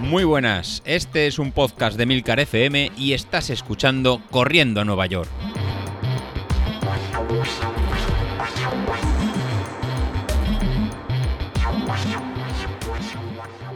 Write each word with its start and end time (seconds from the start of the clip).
Muy 0.00 0.24
buenas, 0.24 0.82
este 0.86 1.26
es 1.26 1.38
un 1.38 1.52
podcast 1.52 1.98
de 1.98 2.06
Milcar 2.06 2.40
FM 2.40 2.92
y 2.96 3.12
estás 3.12 3.50
escuchando 3.50 4.22
Corriendo 4.30 4.80
a 4.80 4.84
Nueva 4.84 5.04
York. 5.06 5.28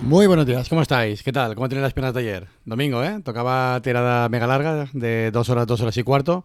Muy 0.00 0.26
buenos 0.26 0.46
días, 0.46 0.68
¿cómo 0.68 0.82
estáis? 0.82 1.22
¿Qué 1.22 1.32
tal? 1.32 1.54
¿Cómo 1.54 1.68
tenéis 1.68 1.82
las 1.82 1.92
piernas 1.92 2.14
de 2.14 2.20
ayer? 2.20 2.48
Domingo, 2.64 3.04
¿eh? 3.04 3.20
Tocaba 3.22 3.78
tirada 3.82 4.28
mega 4.28 4.46
larga 4.46 4.88
de 4.92 5.30
dos 5.30 5.48
horas, 5.48 5.66
dos 5.66 5.80
horas 5.80 5.96
y 5.96 6.02
cuarto. 6.02 6.44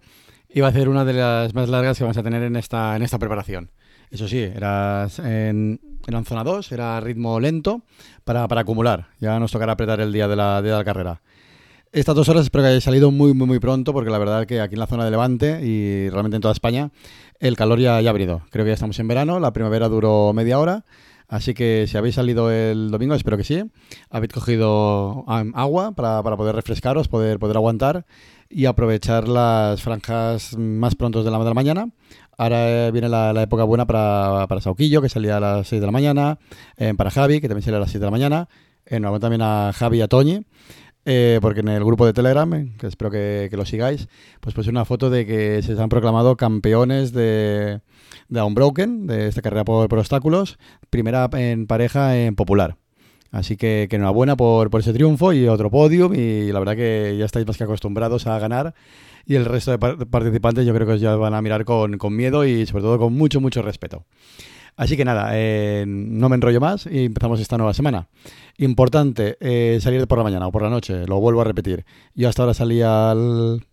Iba 0.49 0.67
a 0.67 0.71
ser 0.71 0.89
una 0.89 1.05
de 1.05 1.13
las 1.13 1.54
más 1.54 1.69
largas 1.69 1.97
que 1.97 2.04
vamos 2.04 2.17
a 2.17 2.23
tener 2.23 2.43
en 2.43 2.55
esta, 2.55 2.95
en 2.95 3.04
esta 3.04 3.19
preparación. 3.19 3.71
Eso 4.12 4.28
sí, 4.28 4.39
era 4.39 5.08
en, 5.24 5.80
en 6.07 6.26
zona 6.26 6.44
2, 6.44 6.71
era 6.71 7.00
ritmo 7.00 7.39
lento 7.39 7.82
para, 8.24 8.44
acumular. 8.44 9.07
Ya 9.20 9.39
nos 9.39 9.52
tocará 9.52 9.74
apretar 9.74 10.00
el 10.00 10.14
día 10.14 10.28
de 10.28 10.36
la, 10.36 10.61
de 10.61 10.71
la 10.71 10.84
carrera. 10.84 11.21
Estas 11.92 12.15
dos 12.15 12.28
horas 12.29 12.43
espero 12.43 12.64
que 12.64 12.70
hayáis 12.70 12.84
salido 12.84 13.12
muy, 13.12 13.34
muy, 13.34 13.48
muy 13.48 13.60
pronto, 13.60 13.93
porque 13.93 14.10
la 14.10 14.18
verdad 14.18 14.42
es 14.42 14.48
que 14.48 14.62
aquí 14.62 14.75
en 14.75 14.79
la 14.79 14.88
zona 14.88 15.06
de 15.06 15.12
Levante 15.12 15.62
y 15.64 16.10
realmente 16.10 16.36
en 16.36 16.42
toda 16.42 16.54
España, 16.54 16.92
el 17.39 17.56
calor 17.56 17.79
ya, 17.79 17.98
ha 17.98 18.10
abrido. 18.10 18.43
Creo 18.51 18.65
que 18.65 18.71
ya 18.71 18.75
estamos 18.75 19.00
en 19.00 19.07
verano, 19.07 19.39
la 19.39 19.54
primavera 19.54 19.88
duró 19.88 20.34
media 20.34 20.60
hora 20.60 20.84
Así 21.28 21.54
que 21.54 21.86
si 21.87 21.98
habéis 21.98 22.15
salido 22.15 22.51
el 22.51 22.89
domingo, 22.89 23.14
espero 23.14 23.36
que 23.36 23.43
sí, 23.43 23.62
habéis 24.10 24.32
cogido 24.32 25.26
agua 25.28 25.92
para, 25.92 26.24
poder 26.24 26.56
refrescaros, 26.56 27.10
poder, 27.10 27.37
poder 27.37 27.57
aguantar 27.57 28.06
y 28.50 28.65
aprovechar 28.65 29.28
las 29.28 29.82
franjas 29.82 30.57
más 30.57 30.96
prontos 30.96 31.26
de 31.26 31.32
la, 31.32 31.39
de 31.39 31.46
la 31.46 31.54
mañana. 31.54 31.89
Ahora 32.38 32.91
viene 32.91 33.09
la, 33.09 33.41
época 33.41 33.64
buena 33.64 33.88
para, 33.88 34.45
para, 34.47 34.61
Sauquillo, 34.61 35.02
que 35.02 35.09
salía 35.09 35.38
a 35.38 35.39
las 35.39 35.67
6 35.67 35.81
de 35.81 35.86
la 35.88 35.91
mañana, 35.91 36.38
eh, 36.78 36.94
para 36.95 37.09
Javi, 37.09 37.41
que 37.41 37.47
también 37.47 37.64
salía 37.64 37.78
a 37.78 37.81
las 37.81 37.91
6 37.91 38.00
de 38.00 38.05
la 38.05 38.11
mañana, 38.11 38.47
enhorabuena 38.86 39.22
también 39.22 39.41
a 39.41 39.72
Javi 39.73 39.97
y 39.97 40.02
a 40.02 40.08
Toñi. 40.08 40.45
Eh, 41.09 41.39
porque 41.42 41.62
en 41.62 41.70
el 41.70 41.86
grupo 41.86 42.06
de 42.06 42.12
Telegram, 42.12 42.53
eh, 42.53 42.73
que 42.78 42.86
espero 42.86 43.09
que, 43.09 43.50
lo 43.53 43.66
sigáis, 43.66 44.09
pues 44.42 44.53
puse 44.53 44.70
una 44.70 44.84
foto 44.84 45.09
de 45.09 45.25
que 45.25 45.62
se 45.64 45.81
han 45.81 45.88
proclamado 45.88 46.36
campeones 46.36 47.14
de, 47.14 47.80
de 48.28 48.42
Unbroken, 48.42 49.08
de 49.08 49.30
esta 49.30 49.42
carrera 49.42 49.64
por, 49.64 49.92
obstáculos, 49.97 50.59
primera 50.90 51.30
en 51.31 51.66
pareja 51.66 52.17
en 52.17 52.36
popular. 52.36 52.75
Así 53.31 53.58
que, 53.58 53.88
enhorabuena 53.92 54.36
por, 54.36 54.70
por, 54.70 54.81
ese 54.81 54.94
triunfo 54.94 55.33
y 55.33 55.47
otro 55.47 55.70
podium 55.70 56.14
y 56.14 56.52
la 56.52 56.59
verdad 56.59 56.75
que 56.75 57.16
ya 57.17 57.25
estáis 57.25 57.45
más 57.45 57.58
que 57.58 57.66
acostumbrados 57.66 58.25
a 58.28 58.39
ganar 58.39 58.73
y 59.25 59.36
el 59.36 59.45
resto 59.45 59.72
de 59.72 59.78
participantes 60.06 60.66
yo 60.66 60.73
creo 60.73 60.88
que 60.88 60.94
os 60.94 61.02
ya 61.02 61.16
van 61.16 61.34
a 61.34 61.42
mirar 61.42 61.66
con, 61.66 61.97
con 61.97 62.16
miedo 62.16 62.45
y 62.45 62.66
sobre 62.66 62.84
todo 62.84 62.97
con 62.97 63.14
mucho, 63.14 63.42
mucho 63.42 63.61
respeto. 63.61 64.06
Así 64.78 64.95
que 64.95 65.03
nada, 65.03 65.31
eh, 65.34 65.86
no 65.88 66.30
me 66.30 66.36
enrollo 66.36 66.61
más 66.61 66.86
y 66.86 67.06
empezamos 67.06 67.39
esta 67.39 67.58
nueva 67.58 67.73
semana. 67.73 68.08
Importante, 68.58 69.36
eh, 69.39 69.80
salir 69.81 70.08
por 70.08 70.19
la 70.19 70.23
mañana 70.23 70.47
o 70.47 70.52
por 70.52 70.62
la 70.62 70.69
noche, 70.69 71.06
lo 71.08 71.19
vuelvo 71.19 71.41
a 71.41 71.44
repetir. 71.44 71.84
Yo 72.14 72.30
hasta 72.30 72.44
ahora 72.44 72.53
salía 72.53 73.12
al, 73.12 73.66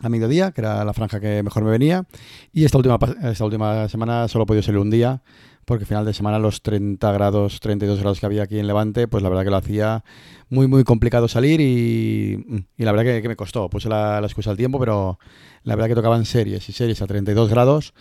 a 0.00 0.08
mediodía, 0.08 0.52
que 0.52 0.60
era 0.60 0.84
la 0.84 0.92
franja 0.92 1.20
que 1.20 1.42
mejor 1.42 1.64
me 1.64 1.70
venía, 1.70 2.04
y 2.52 2.64
esta 2.64 2.76
última, 2.76 2.98
esta 3.24 3.44
última 3.44 3.88
semana 3.88 4.28
solo 4.28 4.44
he 4.44 4.46
podido 4.46 4.62
salir 4.62 4.78
un 4.78 4.90
día, 4.90 5.22
porque 5.66 5.84
final 5.84 6.06
de 6.06 6.14
semana 6.14 6.38
los 6.38 6.62
30 6.62 7.12
grados, 7.12 7.60
32 7.60 8.00
grados 8.00 8.20
que 8.20 8.26
había 8.26 8.44
aquí 8.44 8.58
en 8.58 8.66
Levante, 8.66 9.08
pues 9.08 9.22
la 9.22 9.28
verdad 9.28 9.44
que 9.44 9.50
lo 9.50 9.56
hacía 9.56 10.04
muy, 10.48 10.66
muy 10.66 10.84
complicado 10.84 11.28
salir 11.28 11.60
y, 11.60 12.64
la 12.78 12.92
verdad 12.92 13.20
que, 13.20 13.28
me 13.28 13.36
costó. 13.36 13.68
Puse 13.68 13.88
la, 13.88 14.20
la, 14.20 14.26
excusa 14.26 14.50
al 14.50 14.56
tiempo, 14.56 14.78
pero 14.78 15.18
la 15.64 15.74
verdad 15.74 15.88
que 15.88 15.94
tocaban 15.96 16.24
series 16.24 16.66
y 16.68 16.72
series 16.72 17.02
a 17.02 17.06
32 17.06 17.50
grados, 17.50 17.92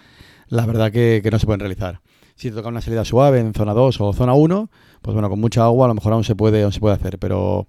la 0.47 0.65
verdad 0.65 0.91
que 0.91 1.27
no 1.29 1.39
se 1.39 1.45
pueden 1.45 1.59
realizar. 1.59 2.01
Si 2.35 2.49
te 2.49 2.55
toca 2.57 2.67
una 2.67 2.81
salida 2.81 3.05
suave 3.05 3.39
en 3.39 3.53
zona 3.53 3.73
2 3.73 4.01
o 4.01 4.13
zona 4.13 4.33
1, 4.33 4.69
pues 5.01 5.13
bueno, 5.13 5.29
con 5.29 5.39
mucha 5.39 5.63
agua 5.63 5.85
a 5.85 5.87
lo 5.87 5.93
mejor 5.95 6.13
aún 6.13 6.25
se 6.25 6.35
puede, 6.35 6.63
aún 6.63 6.73
se 6.73 6.81
puede 6.81 6.95
hacer, 6.95 7.17
pero 7.17 7.67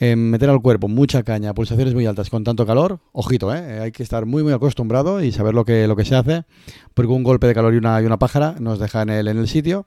eh, 0.00 0.16
meter 0.16 0.48
al 0.50 0.60
cuerpo 0.60 0.88
mucha 0.88 1.22
caña, 1.22 1.54
pulsaciones 1.54 1.94
muy 1.94 2.06
altas 2.06 2.30
con 2.30 2.44
tanto 2.44 2.66
calor, 2.66 3.00
ojito, 3.12 3.54
¿eh? 3.54 3.80
hay 3.80 3.92
que 3.92 4.02
estar 4.02 4.26
muy 4.26 4.42
muy 4.42 4.52
acostumbrado 4.52 5.22
y 5.22 5.32
saber 5.32 5.54
lo 5.54 5.64
que, 5.64 5.86
lo 5.88 5.96
que 5.96 6.04
se 6.04 6.14
hace, 6.14 6.44
porque 6.94 7.12
un 7.12 7.22
golpe 7.22 7.46
de 7.46 7.54
calor 7.54 7.74
y 7.74 7.78
una, 7.78 8.00
y 8.00 8.04
una 8.04 8.18
pájara 8.18 8.54
nos 8.60 8.78
deja 8.78 9.02
en 9.02 9.10
el, 9.10 9.28
en 9.28 9.38
el 9.38 9.48
sitio 9.48 9.86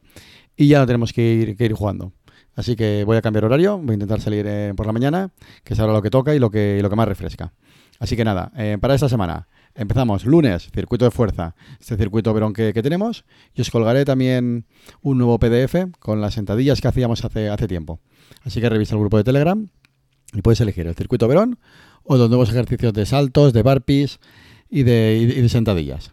y 0.55 0.67
ya 0.67 0.79
no 0.79 0.85
tenemos 0.85 1.13
que 1.13 1.21
ir, 1.21 1.55
que 1.55 1.65
ir 1.65 1.73
jugando. 1.73 2.13
Así 2.55 2.75
que 2.75 3.03
voy 3.05 3.15
a 3.15 3.21
cambiar 3.21 3.45
horario, 3.45 3.77
voy 3.77 3.91
a 3.91 3.93
intentar 3.93 4.19
salir 4.19 4.45
eh, 4.47 4.73
por 4.75 4.85
la 4.85 4.91
mañana, 4.91 5.31
que 5.63 5.73
es 5.73 5.79
ahora 5.79 5.93
lo 5.93 6.01
que 6.01 6.09
toca 6.09 6.35
y 6.35 6.39
lo 6.39 6.51
que, 6.51 6.79
lo 6.81 6.89
que 6.89 6.95
más 6.95 7.07
refresca. 7.07 7.53
Así 7.99 8.17
que 8.17 8.25
nada, 8.25 8.51
eh, 8.57 8.77
para 8.79 8.95
esta 8.95 9.07
semana, 9.07 9.47
Empezamos 9.73 10.25
lunes, 10.25 10.69
circuito 10.73 11.05
de 11.05 11.11
fuerza, 11.11 11.55
este 11.79 11.95
circuito 11.95 12.33
verón 12.33 12.53
que, 12.53 12.73
tenemos. 12.73 13.23
Y 13.55 13.61
os 13.61 13.71
colgaré 13.71 14.03
también 14.03 14.65
un 15.01 15.17
nuevo 15.17 15.39
PDF 15.39 15.89
con 15.99 16.19
las 16.19 16.33
sentadillas 16.33 16.81
que 16.81 16.89
hacíamos 16.89 17.23
hace, 17.23 17.49
hace 17.49 17.67
tiempo. 17.67 18.01
Así 18.43 18.59
que 18.59 18.69
revisa 18.69 18.95
el 18.95 18.99
grupo 19.01 19.17
de 19.17 19.23
Telegram 19.23 19.67
y 20.33 20.41
puedes 20.41 20.61
elegir 20.61 20.87
el 20.87 20.95
circuito 20.95 21.27
verón 21.27 21.59
o 22.03 22.17
los 22.17 22.29
nuevos 22.29 22.49
ejercicios 22.49 22.93
de 22.93 23.05
saltos, 23.05 23.53
de 23.53 23.63
burpees 23.63 24.19
y 24.69 24.83
de, 24.83 25.45
sentadillas. 25.49 26.11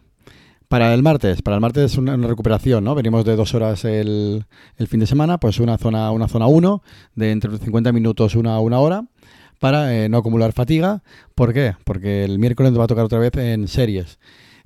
Para 0.67 0.93
el 0.93 1.01
martes, 1.01 1.41
para 1.41 1.55
el 1.55 1.61
martes 1.61 1.93
es 1.93 1.97
una, 1.97 2.15
recuperación, 2.15 2.83
¿no? 2.83 2.93
Venimos 2.93 3.25
de 3.25 3.35
dos 3.35 3.55
horas 3.55 3.85
el, 3.85 4.45
fin 4.87 4.99
de 4.99 5.07
semana, 5.07 5.39
pues 5.39 5.59
una 5.59 5.77
zona, 5.77 6.11
una 6.11 6.27
zona 6.27 6.45
1, 6.45 6.83
de 7.15 7.31
entre 7.31 7.57
50 7.57 7.91
minutos 7.91 8.35
una, 8.35 8.59
una 8.59 8.79
hora 8.79 9.05
para 9.59 9.95
eh, 9.95 10.09
no 10.09 10.17
acumular 10.17 10.53
fatiga. 10.53 11.03
¿Por 11.35 11.53
qué? 11.53 11.75
Porque 11.83 12.23
el 12.23 12.39
miércoles 12.39 12.71
nos 12.71 12.79
va 12.79 12.85
a 12.85 12.87
tocar 12.87 13.05
otra 13.05 13.19
vez 13.19 13.35
en 13.35 13.67
series. 13.67 14.19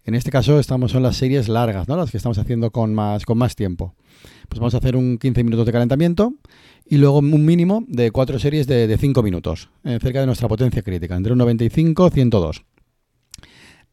En 0.05 0.15
este 0.15 0.31
caso 0.31 0.59
estamos 0.59 0.91
son 0.91 1.03
las 1.03 1.15
series 1.15 1.47
largas, 1.47 1.87
¿no? 1.87 1.95
Las 1.95 2.11
que 2.11 2.17
estamos 2.17 2.37
haciendo 2.37 2.71
con 2.71 2.93
más, 2.93 3.25
con 3.25 3.37
más 3.37 3.55
tiempo. 3.55 3.95
Pues 4.49 4.59
vamos 4.59 4.73
a 4.73 4.77
hacer 4.77 4.97
un 4.97 5.17
15 5.17 5.43
minutos 5.43 5.65
de 5.65 5.71
calentamiento 5.71 6.33
y 6.85 6.97
luego 6.97 7.19
un 7.19 7.45
mínimo 7.45 7.85
de 7.87 8.11
cuatro 8.11 8.37
series 8.37 8.67
de, 8.67 8.87
de 8.87 8.97
5 8.97 9.23
minutos, 9.23 9.69
eh, 9.85 9.99
cerca 10.01 10.19
de 10.19 10.25
nuestra 10.25 10.49
potencia 10.49 10.81
crítica, 10.81 11.15
entre 11.15 11.31
un 11.31 11.39
95 11.39 12.07
y 12.07 12.11
102. 12.11 12.65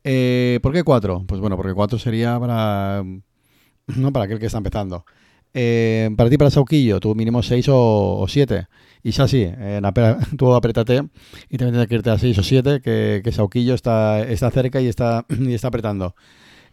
Eh, 0.03 0.59
¿Por 0.63 0.73
qué 0.73 0.83
4? 0.83 1.25
Pues 1.27 1.41
bueno, 1.41 1.57
porque 1.57 1.75
4 1.75 1.99
sería 1.99 2.39
para, 2.41 3.05
¿no? 3.97 4.13
para 4.13 4.25
aquel 4.25 4.39
que 4.39 4.47
está 4.47 4.59
empezando. 4.59 5.05
Eh, 5.53 6.11
para 6.17 6.31
ti, 6.31 6.39
para 6.39 6.51
Sauquillo, 6.51 7.01
tu 7.01 7.15
mínimo 7.15 7.43
6 7.43 7.67
o 7.71 8.25
7. 8.29 8.67
Y 9.03 9.11
ya 9.13 9.27
sí, 9.27 9.51
tú 10.37 10.55
apretate 10.55 11.03
y 11.49 11.57
también 11.57 11.73
tienes 11.73 11.89
que 11.89 11.95
irte 11.95 12.11
a 12.11 12.19
6 12.19 12.39
o 12.39 12.43
7, 12.43 12.81
que, 12.83 13.23
que 13.25 13.75
está, 13.75 14.21
está 14.23 14.51
cerca 14.51 14.81
y 14.81 14.87
está, 14.89 15.25
y 15.39 15.55
está 15.55 15.69
apretando. 15.69 16.15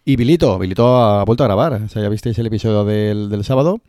Y 0.05 0.15
Bilito, 0.15 0.57
Bilito 0.57 0.87
ha 0.95 1.25
vuelto 1.25 1.43
a 1.43 1.47
grabar. 1.47 1.73
O 1.73 1.89
sea, 1.89 2.01
ya 2.01 2.07
visteis 2.07 2.39
el 2.39 2.47
episodio 2.47 2.85
del, 2.85 3.29
del, 3.29 3.43
sábado, 3.43 3.81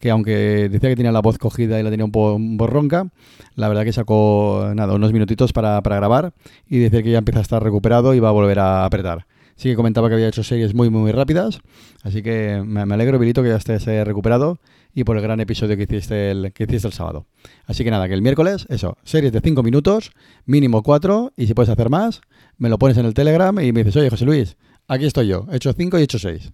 que 0.00 0.10
aunque 0.10 0.70
decía 0.70 0.88
que 0.88 0.96
tenía 0.96 1.12
la 1.12 1.20
voz 1.20 1.36
cogida 1.36 1.78
y 1.78 1.82
la 1.82 1.90
tenía 1.90 2.06
un 2.06 2.12
poco 2.12 2.38
borronca, 2.40 3.08
la 3.56 3.68
verdad 3.68 3.84
que 3.84 3.92
sacó 3.92 4.72
nada, 4.74 4.94
unos 4.94 5.12
minutitos 5.12 5.52
para, 5.52 5.82
para 5.82 5.96
grabar 5.96 6.32
y 6.66 6.78
decir 6.78 7.02
que 7.02 7.10
ya 7.10 7.18
empieza 7.18 7.40
a 7.40 7.42
estar 7.42 7.62
recuperado 7.62 8.14
y 8.14 8.20
va 8.20 8.30
a 8.30 8.32
volver 8.32 8.58
a 8.58 8.86
apretar. 8.86 9.26
Sí 9.56 9.70
que 9.70 9.76
comentaba 9.76 10.08
que 10.08 10.14
había 10.14 10.28
hecho 10.28 10.44
series 10.44 10.74
muy, 10.74 10.90
muy, 10.90 11.12
rápidas. 11.12 11.60
Así 12.02 12.22
que 12.22 12.62
me, 12.64 12.82
alegro, 12.82 13.18
Vilito, 13.18 13.42
que 13.42 13.48
ya 13.48 13.56
estés 13.56 13.86
eh, 13.86 14.04
recuperado 14.04 14.58
y 14.94 15.04
por 15.04 15.16
el 15.16 15.22
gran 15.22 15.40
episodio 15.40 15.76
que 15.76 15.84
hiciste 15.84 16.30
el, 16.30 16.52
que 16.52 16.64
hiciste 16.64 16.86
el 16.86 16.92
sábado. 16.92 17.26
Así 17.64 17.82
que 17.82 17.90
nada, 17.90 18.06
que 18.06 18.14
el 18.14 18.22
miércoles, 18.22 18.66
eso, 18.68 18.96
series 19.02 19.32
de 19.32 19.40
5 19.40 19.62
minutos, 19.62 20.12
mínimo 20.44 20.82
4, 20.82 21.32
y 21.36 21.46
si 21.46 21.54
puedes 21.54 21.70
hacer 21.70 21.90
más, 21.90 22.20
me 22.58 22.68
lo 22.68 22.78
pones 22.78 22.96
en 22.98 23.06
el 23.06 23.14
Telegram 23.14 23.58
y 23.60 23.72
me 23.72 23.82
dices, 23.82 23.96
oye, 23.96 24.10
José 24.10 24.24
Luis, 24.24 24.56
aquí 24.88 25.06
estoy 25.06 25.28
yo, 25.28 25.46
he 25.50 25.56
hecho 25.56 25.72
5 25.72 25.98
y 25.98 26.00
he 26.00 26.04
hecho 26.04 26.18
6. 26.18 26.52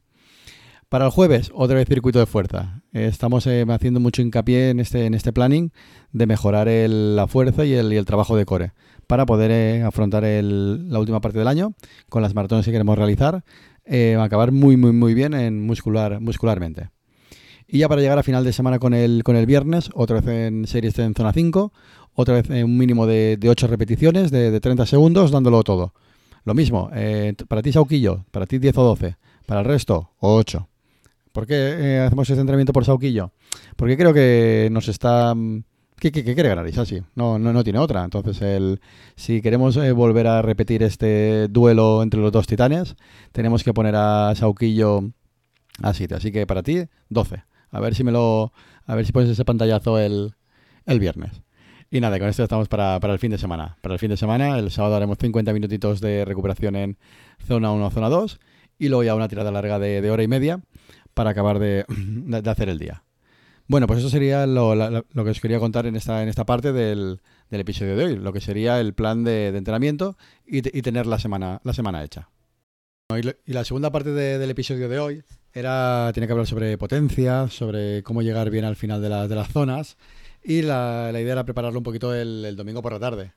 Para 0.93 1.07
el 1.07 1.11
jueves, 1.11 1.51
otra 1.55 1.77
vez 1.77 1.89
circuito 1.89 2.19
de 2.19 2.27
fuerza. 2.27 2.83
Estamos 2.93 3.47
eh, 3.47 3.65
haciendo 3.67 3.99
mucho 3.99 4.21
hincapié 4.21 4.69
en 4.69 4.79
este, 4.79 5.07
en 5.07 5.15
este 5.15 5.33
planning 5.33 5.73
de 6.13 6.27
mejorar 6.27 6.67
la 6.69 7.27
fuerza 7.27 7.65
y 7.65 7.73
el, 7.73 8.05
trabajo 8.05 8.37
de 8.37 8.45
core 8.45 8.73
para 9.07 9.25
poder 9.25 9.51
eh, 9.53 9.83
afrontar 9.85 10.23
la 10.23 10.99
última 10.99 11.23
parte 11.23 11.39
del 11.39 11.49
año 11.49 11.73
con 12.11 12.21
las 12.21 12.35
maratones 12.35 12.67
que 12.67 12.73
queremos 12.73 12.99
realizar, 12.99 13.43
eh, 13.87 14.19
acabar 14.21 14.53
muy, 14.53 14.77
muy, 14.77 14.93
muy 14.93 15.15
bien 15.15 15.33
en 15.33 15.65
muscular, 15.65 16.21
muscularmente. 16.21 16.91
Y 17.67 17.79
ya 17.79 17.89
para 17.89 18.03
llegar 18.03 18.19
a 18.19 18.23
final 18.23 18.45
de 18.45 18.53
semana 18.53 18.79
con 18.79 18.93
el, 18.93 19.23
con 19.25 19.35
el 19.35 19.47
viernes, 19.47 19.89
otra 19.95 20.21
vez 20.21 20.27
en 20.27 20.67
series 20.67 20.99
en 20.99 21.15
zona 21.15 21.33
5, 21.33 21.73
otra 22.13 22.35
vez 22.35 22.51
en 22.51 22.67
un 22.67 22.77
mínimo 22.77 23.07
de, 23.07 23.39
de 23.39 23.49
8 23.49 23.67
repeticiones 23.67 24.31
de, 24.31 24.61
30 24.61 24.85
segundos, 24.85 25.31
dándolo 25.31 25.63
todo. 25.63 25.95
Lo 26.45 26.53
mismo, 26.53 26.91
para 27.49 27.63
ti 27.63 27.73
Sauquillo, 27.73 28.27
para 28.31 28.45
ti 28.45 28.59
10 28.59 28.77
o 28.77 28.85
12, 28.85 29.17
para 29.47 29.61
el 29.61 29.67
resto 29.67 30.11
8. 30.19 30.69
¿Por 31.33 31.47
qué 31.47 32.03
hacemos 32.07 32.29
este 32.29 32.41
entrenamiento 32.41 32.73
por 32.73 32.85
Sauquillo? 32.85 33.33
Porque 33.77 33.97
creo 33.97 34.13
que 34.13 34.69
nos 34.71 34.89
está 34.89 35.35
¿Qué, 36.03 36.11
quiere 36.11 36.49
ganar 36.49 36.67
Isasi? 36.67 37.01
No, 37.15 37.39
no, 37.39 37.63
tiene 37.63 37.79
otra. 37.79 38.03
Entonces, 38.03 38.43
el, 38.43 38.81
si 39.15 39.41
queremos 39.41 39.77
eh, 39.77 39.93
volver 39.93 40.27
a 40.27 40.43
repetir 40.43 40.83
este 40.83 41.47
duelo 41.47 42.03
entre 42.03 42.21
los 42.21 42.33
dos 42.33 42.49
titanes, 42.49 42.97
tenemos 43.31 43.63
que 43.63 43.73
poner 43.73 43.95
a 43.95 44.35
Sauquillo 44.35 45.13
a 45.81 45.95
7. 45.95 46.17
Así 46.17 46.33
que 46.33 46.45
para 46.45 46.65
ti, 46.65 46.87
12. 47.11 47.45
A 47.71 47.81
ver 47.81 47.95
si 47.95 48.03
me 48.03 48.11
lo. 48.11 48.53
A 48.85 48.97
ver 48.97 49.07
si 49.07 49.13
pones 49.13 49.31
ese 49.31 49.45
pantallazo 49.45 50.01
el, 50.01 50.35
el 50.87 50.99
viernes. 50.99 51.43
Y 51.89 52.01
nada, 52.01 52.19
con 52.19 52.27
esto 52.27 52.43
estamos 52.43 52.67
para, 52.67 52.97
el 52.97 53.19
fin 53.21 53.31
de 53.31 53.39
semana. 53.39 53.77
Para 53.81 53.95
el 53.95 54.01
fin 54.01 54.11
de 54.11 54.17
semana, 54.17 54.59
el 54.59 54.71
sábado 54.73 54.97
haremos 54.97 55.19
50 55.19 55.53
minutitos 55.53 56.01
de 56.01 56.25
recuperación 56.25 56.75
en 56.75 56.99
zona 57.47 57.71
1 57.71 57.87
o 57.87 57.91
zona 57.91 58.09
2. 58.09 58.41
Y 58.79 58.89
luego 58.89 59.05
ya 59.05 59.15
una 59.15 59.29
tirada 59.29 59.53
larga 59.53 59.79
de, 59.79 60.11
hora 60.11 60.23
y 60.23 60.27
media 60.27 60.61
para 61.15 61.31
acabar 61.31 61.59
de, 61.59 61.85
hacer 62.47 62.69
el 62.69 62.79
día. 62.79 63.05
Bueno, 63.69 63.87
pues 63.87 64.01
eso 64.01 64.11
sería 64.11 64.47
lo, 64.47 64.75
que 65.13 65.31
os 65.31 65.41
quería 65.41 65.59
contar 65.59 65.87
en 65.87 65.97
esta, 65.97 66.23
en 66.23 66.29
esta 66.29 66.45
parte 66.45 66.73
del, 66.73 67.21
episodio 67.51 67.97
de 67.97 68.05
hoy, 68.05 68.17
lo 68.17 68.33
que 68.33 68.41
sería 68.41 68.81
el 68.81 68.93
plan 68.93 69.25
de, 69.25 69.49
entrenamiento 69.49 70.17
y, 70.47 70.63
te- 70.63 70.77
y 70.77 70.83
tener 70.83 71.07
la 71.07 71.19
semana, 71.19 71.61
la 71.65 71.73
semana 71.73 72.03
hecha. 72.03 72.29
Y, 73.47 73.53
la 73.53 73.65
segunda 73.65 73.91
parte 73.91 74.11
de- 74.11 74.39
del 74.39 74.51
episodio 74.51 74.89
de 74.89 74.99
hoy 74.99 75.25
era 75.53 76.11
tiene 76.15 76.27
que 76.27 76.33
hablar 76.33 76.47
sobre 76.47 76.79
potencia, 76.79 77.49
sobre 77.49 78.03
cómo 78.03 78.23
llegar 78.23 78.51
bien 78.51 78.65
al 78.65 78.77
final 78.77 79.03
de, 79.03 79.09
las 79.11 79.29
de 79.29 79.35
las 79.35 79.49
zonas 79.49 79.97
y 80.43 80.63
la, 80.63 81.11
idea 81.13 81.33
era 81.33 81.45
prepararlo 81.45 81.79
un 81.79 81.85
poquito 81.85 82.15
el, 82.15 82.55
domingo 82.57 82.83
por 82.83 82.93
la 82.93 83.01
tarde. 83.01 83.33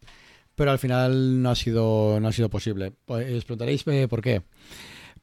Pero 0.56 0.72
al 0.72 0.80
final 0.80 1.42
no 1.42 1.50
ha 1.50 1.56
sido, 1.56 2.20
no 2.20 2.28
ha 2.30 2.32
sido 2.32 2.50
posible. 2.50 2.94
Pues, 3.06 3.32
os 3.34 3.44
preguntaréis 3.44 3.86
eh, 3.88 4.08
por 4.08 4.22
qué. 4.22 4.42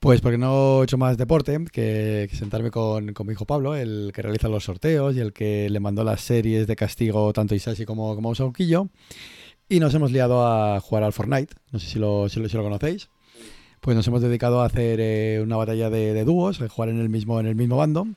Pues 0.02 0.20
porque 0.20 0.36
no 0.36 0.80
he 0.80 0.84
hecho 0.84 0.98
más 0.98 1.16
deporte 1.16 1.64
que, 1.70 2.28
sentarme 2.32 2.72
con, 2.72 3.12
con 3.12 3.24
mi 3.24 3.34
hijo 3.34 3.44
Pablo, 3.44 3.76
el 3.76 4.10
que 4.12 4.20
realiza 4.20 4.48
los 4.48 4.64
sorteos 4.64 5.14
y 5.14 5.20
el 5.20 5.32
que 5.32 5.70
le 5.70 5.78
mandó 5.78 6.02
las 6.02 6.22
series 6.22 6.66
de 6.66 6.74
castigo 6.74 7.32
tanto 7.32 7.54
Isashi 7.54 7.84
como, 7.84 8.16
como 8.16 8.34
Sauquillo. 8.34 8.88
Y 9.68 9.78
nos 9.78 9.94
hemos 9.94 10.10
liado 10.10 10.44
a 10.44 10.80
jugar 10.80 11.04
al 11.04 11.12
Fortnite. 11.12 11.54
No 11.70 11.78
sé 11.78 11.86
si 11.86 12.00
lo, 12.00 12.28
si 12.28 12.40
lo, 12.40 12.62
conocéis. 12.64 13.10
Pues 13.80 13.94
nos 13.94 14.04
hemos 14.08 14.22
dedicado 14.22 14.62
a 14.62 14.66
hacer 14.66 14.98
eh, 15.00 15.40
una 15.40 15.54
batalla 15.56 15.88
de, 15.88 16.24
dúos, 16.24 16.58
jugar 16.58 16.88
en 16.88 16.98
el 16.98 17.08
mismo, 17.08 17.38
en 17.38 17.46
el 17.46 17.54
mismo 17.54 17.76
bando, 17.76 18.08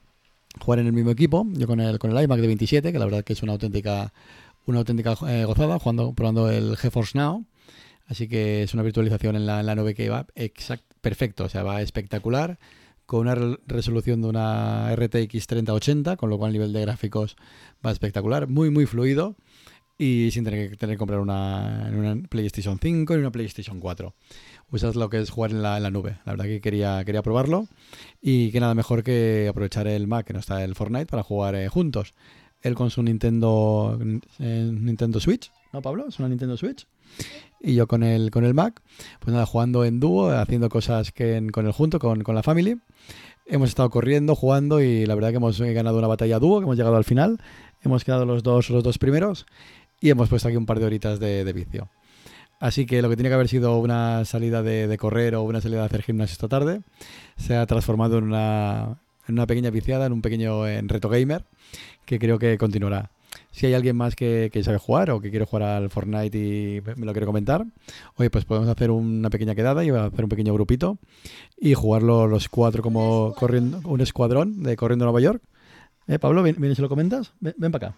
jugar 0.59 0.79
en 0.79 0.88
el 0.88 0.93
mismo 0.93 1.11
equipo. 1.11 1.45
Yo 1.53 1.67
con 1.67 1.79
el, 1.81 1.99
con 1.99 2.09
el 2.09 2.23
iMac 2.23 2.39
de 2.39 2.47
27, 2.47 2.91
que 2.93 2.97
la 2.97 3.05
verdad 3.05 3.23
que 3.23 3.33
es 3.33 3.43
una 3.43 3.51
auténtica, 3.51 4.11
una 4.65 4.79
auténtica 4.79 5.15
eh, 5.27 5.45
gozada, 5.45 5.77
jugando, 5.77 6.13
probando 6.13 6.49
el 6.49 6.77
GeForce 6.77 7.15
Now. 7.15 7.45
Así 8.07 8.27
que 8.27 8.63
es 8.63 8.73
una 8.73 8.81
virtualización 8.81 9.35
en 9.35 9.45
la, 9.45 9.59
en 9.59 9.67
la 9.67 9.75
nube 9.75 9.93
que 9.93 10.09
va 10.09 10.25
exact, 10.33 10.83
perfecto, 11.05 11.43
o 11.43 11.49
sea, 11.49 11.61
va 11.61 11.83
espectacular, 11.83 12.57
con 13.05 13.19
una 13.19 13.35
re- 13.35 13.59
resolución 13.67 14.23
de 14.23 14.27
una 14.29 14.91
RTX 14.95 15.45
3080, 15.45 16.17
con 16.17 16.31
lo 16.31 16.39
cual 16.39 16.49
el 16.49 16.53
nivel 16.53 16.73
de 16.73 16.81
gráficos 16.81 17.35
va 17.85 17.91
espectacular, 17.91 18.47
muy, 18.47 18.71
muy 18.71 18.87
fluido 18.87 19.35
y 19.99 20.31
sin 20.31 20.43
tener 20.43 20.71
que, 20.71 20.77
tener 20.77 20.95
que 20.95 20.97
comprar 20.97 21.19
una 21.19 21.91
PlayStation 22.27 22.79
5 22.81 23.13
ni 23.13 23.19
una 23.19 23.31
PlayStation 23.31 23.79
4. 23.79 24.15
Usas 24.71 24.95
lo 24.95 25.09
que 25.09 25.19
es 25.19 25.29
jugar 25.29 25.51
en 25.51 25.61
la, 25.61 25.77
en 25.77 25.83
la 25.83 25.91
nube. 25.91 26.17
La 26.25 26.31
verdad 26.33 26.45
que 26.45 26.59
quería, 26.59 27.03
quería 27.05 27.21
probarlo 27.21 27.67
y 28.19 28.51
que 28.51 28.59
nada 28.59 28.73
mejor 28.73 29.03
que 29.03 29.45
aprovechar 29.47 29.85
el 29.87 30.07
Mac, 30.07 30.25
que 30.25 30.33
no 30.33 30.39
está 30.39 30.63
el 30.63 30.73
Fortnite, 30.73 31.05
para 31.05 31.21
jugar 31.21 31.53
eh, 31.53 31.69
juntos. 31.69 32.15
Él 32.63 32.73
con 32.73 32.89
su 32.89 33.03
Nintendo, 33.03 33.99
eh, 34.39 34.71
Nintendo 34.73 35.19
Switch, 35.19 35.51
¿no, 35.71 35.83
Pablo? 35.83 36.07
Es 36.07 36.17
una 36.17 36.29
Nintendo 36.29 36.57
Switch 36.57 36.87
y 37.61 37.73
yo 37.75 37.87
con 37.87 38.03
el, 38.03 38.31
con 38.31 38.45
el 38.45 38.53
Mac, 38.53 38.81
pues 39.19 39.33
nada, 39.33 39.45
jugando 39.45 39.85
en 39.85 39.99
dúo, 39.99 40.29
haciendo 40.31 40.69
cosas 40.69 41.11
que 41.11 41.35
en- 41.37 41.49
con 41.49 41.65
el 41.65 41.71
junto, 41.71 41.99
con, 41.99 42.21
con 42.23 42.35
la 42.35 42.43
family. 42.43 42.77
Hemos 43.47 43.69
estado 43.69 43.89
corriendo, 43.89 44.35
jugando 44.35 44.81
y 44.81 45.05
la 45.05 45.13
verdad 45.15 45.29
que 45.29 45.37
hemos 45.37 45.59
eh, 45.61 45.73
ganado 45.73 45.97
una 45.99 46.07
batalla 46.07 46.39
dúo, 46.39 46.59
que 46.59 46.63
hemos 46.65 46.77
llegado 46.77 46.95
al 46.95 47.03
final. 47.03 47.39
Hemos 47.83 48.03
quedado 48.03 48.25
los 48.25 48.41
dos, 48.43 48.69
los 48.71 48.83
dos 48.83 48.97
primeros 48.97 49.45
y 50.01 50.09
hemos 50.09 50.29
puesto 50.29 50.47
aquí 50.47 50.57
un 50.57 50.65
par 50.65 50.79
de 50.79 50.85
horitas 50.85 51.19
de, 51.19 51.43
de 51.43 51.53
vicio. 51.53 51.89
Así 52.59 52.85
que 52.85 53.01
lo 53.01 53.09
que 53.09 53.15
tiene 53.15 53.29
que 53.29 53.35
haber 53.35 53.47
sido 53.49 53.77
una 53.79 54.25
salida 54.25 54.63
de, 54.63 54.87
de 54.87 54.97
correr 54.97 55.35
o 55.35 55.43
una 55.43 55.61
salida 55.61 55.81
de 55.81 55.85
hacer 55.85 56.01
gimnasio 56.03 56.33
esta 56.33 56.47
tarde 56.47 56.81
se 57.37 57.55
ha 57.55 57.65
transformado 57.65 58.17
en 58.17 58.23
una, 58.23 58.97
una 59.27 59.45
pequeña 59.45 59.69
viciada, 59.69 60.05
en 60.05 60.13
un 60.13 60.21
pequeño 60.21 60.67
en 60.67 60.87
reto 60.89 61.09
gamer 61.09 61.43
que 62.05 62.17
creo 62.17 62.39
que 62.39 62.57
continuará. 62.57 63.11
Si 63.55 63.65
hay 63.67 63.73
alguien 63.73 63.95
más 63.95 64.17
que, 64.17 64.49
que 64.51 64.63
sabe 64.65 64.77
jugar 64.79 65.11
o 65.11 65.21
que 65.21 65.29
quiere 65.29 65.45
jugar 65.45 65.63
al 65.63 65.89
Fortnite 65.89 66.37
y 66.37 66.81
me 66.97 67.05
lo 67.05 67.13
quiere 67.13 67.25
comentar, 67.25 67.65
oye, 68.17 68.29
pues 68.29 68.43
podemos 68.43 68.67
hacer 68.67 68.91
una 68.91 69.29
pequeña 69.29 69.55
quedada 69.55 69.85
y 69.85 69.89
hacer 69.91 70.23
un 70.25 70.29
pequeño 70.29 70.53
grupito 70.53 70.97
y 71.57 71.73
jugarlo 71.73 72.27
los 72.27 72.49
cuatro 72.49 72.83
como 72.83 73.33
corriendo, 73.37 73.79
un 73.85 74.01
escuadrón 74.01 74.61
de 74.61 74.75
corriendo 74.75 75.05
a 75.05 75.07
Nueva 75.07 75.21
York. 75.21 75.41
Eh, 76.07 76.19
Pablo, 76.19 76.43
¿ven- 76.43 76.57
¿vienes 76.59 76.77
y 76.79 76.81
lo 76.81 76.89
comentas? 76.89 77.31
Ven, 77.39 77.55
ven 77.57 77.71
para 77.71 77.87
acá. 77.87 77.97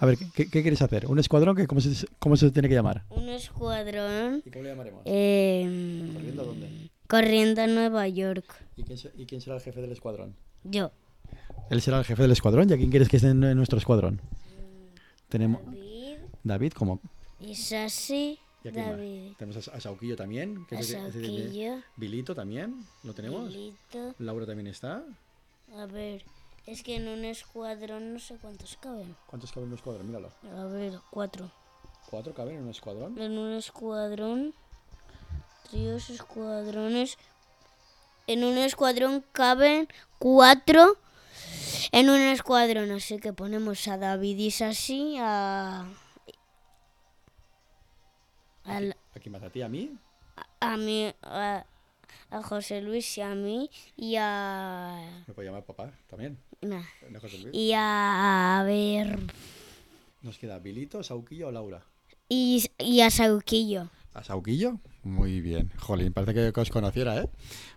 A 0.00 0.06
ver, 0.06 0.18
¿qué, 0.34 0.50
qué 0.50 0.60
quieres 0.62 0.82
hacer? 0.82 1.06
¿Un 1.06 1.18
escuadrón? 1.18 1.56
Que, 1.56 1.66
¿cómo, 1.66 1.80
se, 1.80 2.06
¿Cómo 2.18 2.36
se 2.36 2.50
tiene 2.50 2.68
que 2.68 2.74
llamar? 2.74 3.04
Un 3.08 3.28
escuadrón 3.30 4.42
¿Y 4.44 4.50
cómo 4.50 4.64
le 4.64 4.70
llamaremos? 4.70 5.00
eh, 5.06 6.10
¿Corriendo 6.14 6.42
a 6.42 6.44
dónde? 6.44 6.68
corriendo 7.08 7.62
a 7.62 7.66
Nueva 7.66 8.06
York. 8.08 8.44
¿Y 8.76 8.82
quién, 8.84 8.98
¿Y 9.16 9.24
quién 9.24 9.40
será 9.40 9.56
el 9.56 9.62
jefe 9.62 9.80
del 9.80 9.92
escuadrón? 9.92 10.34
Yo. 10.62 10.92
Él 11.70 11.80
será 11.80 11.98
el 11.98 12.04
jefe 12.04 12.20
del 12.22 12.32
escuadrón. 12.32 12.68
¿Y 12.68 12.74
a 12.74 12.76
quién 12.76 12.90
quieres 12.90 13.08
que 13.08 13.16
esté 13.16 13.30
en, 13.30 13.42
en 13.42 13.56
nuestro 13.56 13.78
escuadrón? 13.78 14.20
Tenemos 15.28 15.64
David, 15.64 16.18
David 16.42 16.72
como... 16.72 17.00
¿Y 17.40 17.48
más? 17.50 18.38
David, 18.64 19.32
Tenemos 19.38 19.68
a, 19.68 19.80
Sauquillo 19.80 20.16
también. 20.16 20.66
que 20.66 20.76
es 20.76 20.96
Bilito 21.96 22.34
también. 22.34 22.84
¿Lo 23.04 23.14
tenemos? 23.14 23.50
Lilito. 23.50 24.14
Laura 24.18 24.46
también 24.46 24.66
está. 24.66 25.04
A 25.76 25.86
ver, 25.86 26.24
es 26.66 26.82
que 26.82 26.96
en 26.96 27.08
un 27.08 27.24
escuadrón 27.24 28.14
no 28.14 28.18
sé 28.18 28.36
cuántos 28.40 28.76
caben. 28.76 29.14
¿Cuántos 29.26 29.52
caben 29.52 29.68
en 29.68 29.72
un 29.72 29.78
escuadrón? 29.78 30.06
Míralo. 30.06 30.32
A 30.56 30.64
ver, 30.64 30.98
cuatro. 31.10 31.50
¿Cuatro 32.10 32.34
caben 32.34 32.56
en 32.56 32.62
un 32.64 32.70
escuadrón? 32.70 33.18
En 33.18 33.38
un 33.38 33.52
escuadrón, 33.52 34.54
tríos, 35.70 36.10
escuadrones. 36.10 37.18
En 38.26 38.44
un 38.44 38.58
escuadrón 38.58 39.24
caben 39.32 39.88
cuatro. 40.18 40.96
En 41.92 42.10
un 42.10 42.20
escuadrón, 42.20 42.90
así 42.90 43.18
que 43.18 43.32
ponemos 43.32 43.86
a 43.88 43.96
David 43.96 44.36
y 44.38 44.50
Sassi, 44.50 45.16
a. 45.18 45.86
al- 48.64 48.96
Aquí 49.14 49.30
más 49.30 49.42
a 49.42 49.50
ti, 49.50 49.62
a 49.62 49.68
mí. 49.68 49.96
a 50.60 50.76
mí, 50.76 51.12
a, 51.22 51.64
a 52.30 52.42
José 52.42 52.82
Luis 52.82 53.16
y 53.18 53.20
a 53.22 53.34
mí, 53.34 53.70
y 53.96 54.16
a. 54.18 55.22
Me 55.26 55.34
puedo 55.34 55.46
llamar 55.48 55.64
papá 55.64 55.92
también. 56.08 56.38
nah, 56.60 56.82
No, 57.10 57.20
José 57.20 57.38
Luis. 57.38 57.54
y 57.54 57.72
a. 57.72 58.60
a 58.60 58.64
ver. 58.64 59.18
Nos 60.22 60.36
queda 60.38 60.58
Bilito, 60.58 61.02
Sauquillo 61.02 61.48
o 61.48 61.52
Laura. 61.52 61.82
Y, 62.28 62.70
y 62.78 63.00
a 63.00 63.10
Sauquillo. 63.10 63.88
¿A 64.14 64.24
Sauquillo? 64.24 64.80
Muy 65.04 65.40
bien. 65.40 65.70
Jolín, 65.78 66.12
parece 66.12 66.52
que, 66.52 66.60
os 66.60 66.70
conociera, 66.70 67.18
¿eh? 67.18 67.30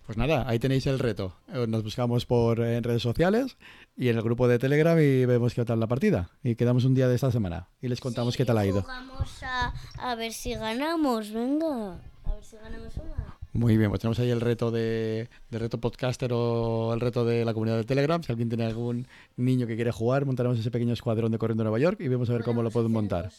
Pues 0.05 0.17
nada, 0.17 0.43
ahí 0.47 0.59
tenéis 0.59 0.87
el 0.87 0.97
reto. 0.99 1.35
Eh, 1.53 1.65
Nos 1.67 1.83
buscamos 1.83 2.25
por 2.25 2.59
en 2.61 2.83
redes 2.83 3.01
sociales 3.01 3.57
y 3.95 4.09
en 4.09 4.17
el 4.17 4.23
grupo 4.23 4.47
de 4.47 4.57
Telegram 4.57 4.97
y 4.97 5.25
vemos 5.25 5.53
qué 5.53 5.63
tal 5.65 5.79
la 5.79 5.87
partida. 5.87 6.31
Y 6.43 6.55
quedamos 6.55 6.85
un 6.85 6.95
día 6.95 7.07
de 7.07 7.15
esta 7.15 7.31
semana 7.31 7.69
y 7.81 7.87
les 7.87 7.99
contamos 8.01 8.35
qué 8.37 8.45
tal 8.45 8.57
ha 8.57 8.65
ido. 8.65 8.81
Jugamos 8.81 9.43
a, 9.43 9.73
a 9.97 10.15
ver 10.15 10.33
si 10.33 10.55
ganamos, 10.55 11.31
venga. 11.31 11.99
A 12.23 12.33
ver 12.33 12.43
si 12.43 12.55
ganamos 12.57 12.95
una. 12.97 13.37
Muy 13.53 13.75
bien, 13.75 13.89
pues 13.89 13.99
tenemos 13.99 14.17
ahí 14.19 14.29
el 14.29 14.39
reto 14.39 14.71
de, 14.71 15.27
de 15.49 15.59
reto 15.59 15.77
podcaster 15.77 16.31
o 16.33 16.93
el 16.93 17.01
reto 17.01 17.25
de 17.25 17.43
la 17.43 17.53
comunidad 17.53 17.75
de 17.77 17.83
Telegram. 17.83 18.23
Si 18.23 18.31
alguien 18.31 18.47
tiene 18.47 18.63
algún 18.65 19.05
niño 19.35 19.67
que 19.67 19.75
quiere 19.75 19.91
jugar, 19.91 20.25
montaremos 20.25 20.57
ese 20.57 20.71
pequeño 20.71 20.93
escuadrón 20.93 21.33
de 21.33 21.37
corriendo 21.37 21.63
a 21.63 21.65
Nueva 21.65 21.79
York 21.79 21.99
y 21.99 22.07
vemos 22.07 22.29
a 22.29 22.33
ver 22.33 22.43
cómo 22.43 22.63
lo 22.63 22.71
pueden 22.71 22.91
montar. 22.93 23.29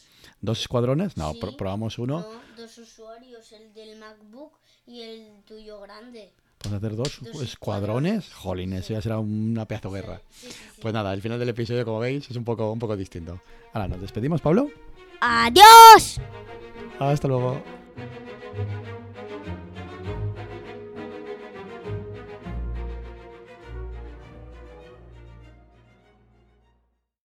¿Dos 0.42 0.60
escuadrones? 0.60 1.16
No, 1.16 1.32
Sí. 1.32 1.38
pro- 1.40 1.56
probamos 1.56 1.98
uno. 1.98 2.20
No, 2.20 2.26
dos 2.62 2.76
usuarios, 2.76 3.50
el 3.52 3.72
del 3.72 3.98
MacBook 3.98 4.52
y 4.86 5.00
el 5.00 5.28
tuyo 5.46 5.80
grande. 5.80 6.30
Podemos 6.58 6.84
hacer 6.84 6.96
dos, 6.96 7.18
Dos 7.32 7.42
escuadrones. 7.42 8.32
Jolín, 8.34 8.74
eso 8.74 8.92
ya 8.92 9.00
será 9.00 9.18
una 9.18 9.64
pedazo 9.66 9.90
guerra. 9.90 10.20
Sí, 10.30 10.48
sí, 10.48 10.52
sí. 10.74 10.80
Pues 10.82 10.92
nada, 10.92 11.12
el 11.14 11.22
final 11.22 11.38
del 11.38 11.48
episodio, 11.48 11.86
como 11.86 12.00
veis, 12.00 12.30
es 12.30 12.36
un 12.36 12.44
poco, 12.44 12.70
un 12.70 12.78
poco 12.78 12.96
distinto. 12.98 13.40
Ahora, 13.72 13.88
nos 13.88 14.00
despedimos, 14.02 14.42
Pablo. 14.42 14.68
¡Adiós! 15.22 16.20
Hasta 17.00 17.28
luego. 17.28 17.62